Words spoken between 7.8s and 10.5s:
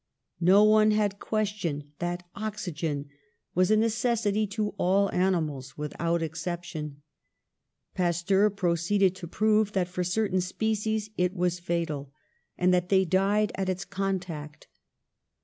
Pasteur proceeded to prove that for certain